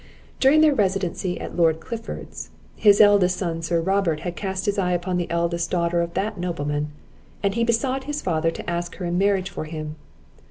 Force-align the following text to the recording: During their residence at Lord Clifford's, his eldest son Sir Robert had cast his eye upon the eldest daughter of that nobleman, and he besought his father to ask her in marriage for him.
During 0.39 0.61
their 0.61 0.73
residence 0.73 1.23
at 1.39 1.55
Lord 1.55 1.79
Clifford's, 1.79 2.49
his 2.75 2.99
eldest 2.99 3.37
son 3.37 3.61
Sir 3.61 3.79
Robert 3.81 4.21
had 4.21 4.35
cast 4.35 4.65
his 4.65 4.79
eye 4.79 4.93
upon 4.93 5.17
the 5.17 5.29
eldest 5.29 5.69
daughter 5.69 6.01
of 6.01 6.15
that 6.15 6.39
nobleman, 6.39 6.87
and 7.43 7.53
he 7.53 7.63
besought 7.63 8.05
his 8.05 8.19
father 8.19 8.49
to 8.49 8.67
ask 8.67 8.95
her 8.95 9.05
in 9.05 9.19
marriage 9.19 9.51
for 9.51 9.65
him. 9.65 9.97